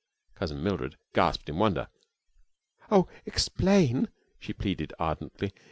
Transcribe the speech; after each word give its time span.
Cousin 0.33 0.63
Mildred 0.63 0.95
gasped 1.13 1.47
in 1.47 1.57
wonder. 1.59 1.87
"Oh, 2.89 3.07
explain," 3.27 4.07
she 4.39 4.51
pleaded, 4.51 4.93
ardently. 4.97 5.53